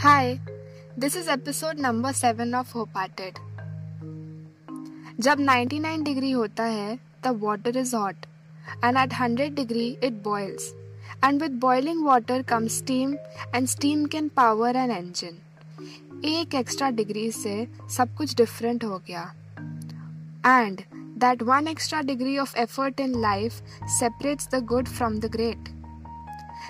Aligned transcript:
Hi 0.00 0.34
this 0.98 1.16
is 1.16 1.28
episode 1.30 1.80
number 1.80 2.12
seven 2.12 2.54
of 2.54 2.72
होपाटेड 2.74 3.38
जब 5.20 5.38
99 5.38 6.04
degree 6.04 6.30
होता 6.30 6.64
है, 6.64 6.98
तब 7.24 7.44
water 7.44 7.76
is 7.76 7.96
hot 7.96 8.14
and 8.84 8.96
at 8.96 9.10
100 9.10 9.54
degree 9.54 9.88
it 10.04 10.12
boils 10.12 10.72
and 11.24 11.42
with 11.42 11.50
boiling 11.50 12.04
water 12.04 12.42
come 12.42 12.68
steam 12.68 13.14
and 13.54 13.66
steam 13.66 14.06
can 14.06 14.28
power 14.28 14.76
an 14.76 14.90
engine 14.90 16.24
एक 16.24 16.54
extra 16.54 16.90
degree 16.90 17.32
से 17.32 17.68
सब 17.96 18.16
कुछ 18.16 18.34
different 18.36 18.84
हो 18.84 19.02
गया. 19.06 19.34
And 20.46 20.80
that 20.94 21.42
one 21.42 21.68
extra 21.68 22.00
degree 22.02 22.38
of 22.38 22.56
effort 22.56 23.00
in 23.00 23.20
life 23.20 23.52
separates 24.00 24.48
the 24.48 24.64
good 24.64 24.88
from 24.88 25.18
the 25.18 25.24
great 25.24 25.79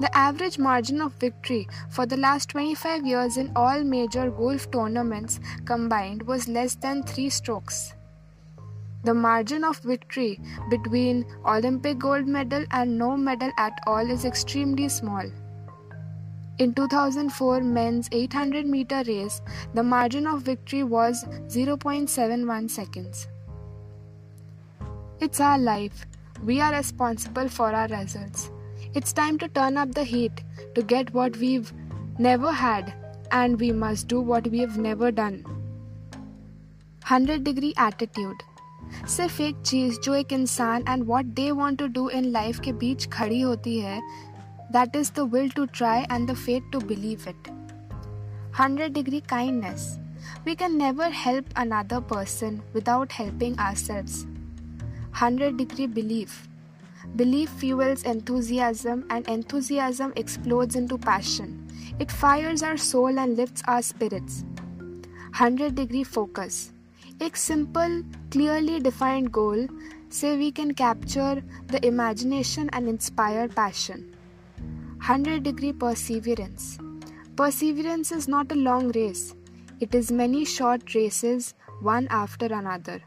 The 0.00 0.16
average 0.16 0.58
margin 0.58 1.00
of 1.00 1.12
victory 1.14 1.68
for 1.90 2.06
the 2.06 2.16
last 2.16 2.48
25 2.48 3.06
years 3.06 3.36
in 3.36 3.52
all 3.54 3.84
major 3.84 4.30
golf 4.30 4.70
tournaments 4.70 5.38
combined 5.64 6.22
was 6.22 6.48
less 6.48 6.74
than 6.74 7.02
3 7.02 7.28
strokes. 7.28 7.94
The 9.04 9.14
margin 9.14 9.64
of 9.64 9.78
victory 9.78 10.40
between 10.70 11.26
Olympic 11.44 11.98
gold 11.98 12.26
medal 12.26 12.64
and 12.70 12.96
no 12.96 13.16
medal 13.16 13.50
at 13.58 13.78
all 13.86 14.08
is 14.08 14.24
extremely 14.24 14.88
small. 14.88 15.30
In 16.58 16.72
2004 16.74 17.60
men's 17.62 18.08
800 18.12 18.66
meter 18.66 19.02
race, 19.06 19.40
the 19.74 19.82
margin 19.82 20.26
of 20.26 20.42
victory 20.42 20.84
was 20.84 21.24
0.71 21.48 22.70
seconds. 22.70 23.26
It's 25.20 25.40
our 25.40 25.58
life. 25.58 26.06
We 26.44 26.60
are 26.60 26.72
responsible 26.72 27.48
for 27.48 27.72
our 27.72 27.88
results. 27.88 28.50
It's 28.93 29.13
time 29.13 29.37
to 29.39 29.47
turn 29.59 29.77
up 29.77 29.93
the 29.93 30.03
heat 30.03 30.43
to 30.75 30.83
get 30.93 31.13
what 31.13 31.37
we've 31.37 31.71
never 32.19 32.51
had, 32.51 32.93
and 33.31 33.59
we 33.59 33.71
must 33.85 34.07
do 34.07 34.21
what 34.21 34.47
we 34.47 34.59
have 34.59 34.77
never 34.89 35.11
done. 35.11 35.39
100 37.05 37.43
degree 37.43 37.73
attitude 37.87 38.45
सिर्फ 39.07 39.39
एक 39.41 39.61
चीज 39.65 39.99
जो 40.03 40.13
एक 40.15 40.33
इंसान 40.33 40.83
and 40.89 41.03
what 41.07 41.25
they 41.39 41.49
want 41.51 41.79
to 41.79 41.87
do 41.95 42.07
in 42.19 42.25
life 42.31 42.59
के 42.65 42.71
बीच 42.83 43.07
खड़ी 43.13 43.39
होती 43.41 43.77
है 43.79 43.99
that 44.71 44.95
is 44.95 45.11
the 45.15 45.29
will 45.33 45.49
to 45.55 45.65
try 45.77 46.01
and 46.11 46.29
the 46.31 46.35
fate 46.35 46.71
to 46.71 46.79
believe 46.87 47.27
it 47.29 47.49
100 48.59 48.85
degree 48.89 49.21
kindness 49.31 49.83
we 50.45 50.53
can 50.59 50.77
never 50.77 51.07
help 51.17 51.49
another 51.63 51.97
person 52.11 52.55
without 52.77 53.11
helping 53.17 53.57
ourselves 53.65 54.15
100 54.23 55.49
degree 55.59 55.85
belief 55.97 56.37
Belief 57.16 57.50
fuels 57.50 58.04
enthusiasm, 58.04 59.04
and 59.10 59.28
enthusiasm 59.28 60.12
explodes 60.16 60.76
into 60.76 60.96
passion. 60.98 61.66
It 61.98 62.10
fires 62.10 62.62
our 62.62 62.76
soul 62.76 63.18
and 63.18 63.36
lifts 63.36 63.62
our 63.66 63.82
spirits. 63.82 64.44
100 65.30 65.74
degree 65.74 66.04
focus. 66.04 66.72
A 67.20 67.30
simple, 67.34 68.02
clearly 68.30 68.80
defined 68.80 69.32
goal, 69.32 69.66
say 70.08 70.36
we 70.36 70.50
can 70.50 70.74
capture 70.74 71.42
the 71.68 71.84
imagination 71.86 72.68
and 72.72 72.88
inspire 72.88 73.48
passion. 73.48 74.14
100 74.96 75.42
degree 75.42 75.72
perseverance. 75.72 76.78
Perseverance 77.36 78.12
is 78.12 78.28
not 78.28 78.52
a 78.52 78.54
long 78.54 78.92
race, 78.92 79.34
it 79.80 79.94
is 79.94 80.12
many 80.12 80.44
short 80.44 80.94
races, 80.94 81.54
one 81.80 82.06
after 82.10 82.46
another. 82.46 83.00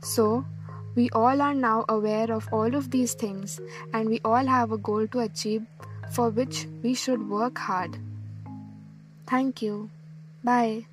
So, 0.00 0.46
we 0.98 1.08
all 1.10 1.40
are 1.40 1.54
now 1.54 1.84
aware 1.88 2.30
of 2.36 2.48
all 2.52 2.74
of 2.74 2.90
these 2.90 3.14
things 3.14 3.60
and 3.94 4.08
we 4.08 4.20
all 4.24 4.52
have 4.52 4.72
a 4.72 4.78
goal 4.90 5.06
to 5.06 5.20
achieve 5.20 5.64
for 6.10 6.28
which 6.30 6.66
we 6.82 6.92
should 6.92 7.28
work 7.30 7.56
hard. 7.56 7.96
Thank 9.28 9.62
you. 9.62 9.90
Bye. 10.42 10.86